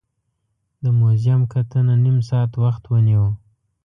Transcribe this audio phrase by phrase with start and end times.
[0.83, 3.25] د موزیم کتنه نیم ساعت وخت ونیو.